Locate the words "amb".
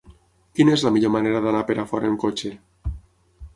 2.11-2.21